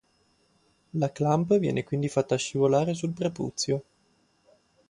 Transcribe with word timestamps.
La 0.95 1.09
clamp 1.11 1.59
viene 1.59 1.83
quindi 1.83 2.09
fatta 2.09 2.35
scivolare 2.35 2.95
sul 2.95 3.11
prepuzio. 3.13 3.83